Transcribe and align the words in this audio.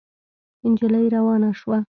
نجلۍ 0.71 1.05
روانه 1.15 1.49
شوه. 1.59 1.77